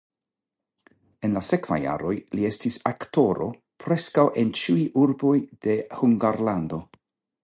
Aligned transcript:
En 1.27 1.35
la 1.37 1.41
sekvaj 1.47 1.77
jaroj 1.83 2.13
li 2.39 2.47
estis 2.49 2.77
aktoro 2.91 3.49
preskaŭ 3.85 4.23
en 4.45 4.55
ĉiuj 4.61 4.87
urboj 5.03 5.37
de 5.67 5.77
Hungarlando. 6.01 6.81